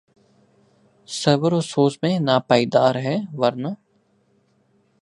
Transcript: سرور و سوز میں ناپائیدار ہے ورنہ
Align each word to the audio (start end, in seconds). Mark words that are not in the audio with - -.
سرور 1.09 1.53
و 1.53 1.61
سوز 1.61 1.93
میں 2.01 2.15
ناپائیدار 2.19 2.95
ہے 3.05 3.15
ورنہ 3.33 3.71